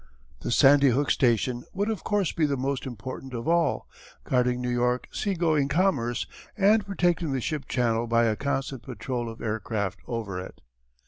[0.39, 3.87] The Sandy Hook station would of course be the most important of all,
[4.23, 6.25] guarding New York sea going commerce
[6.57, 10.61] and protecting the ship channel by a constant patrol of aircraft over it.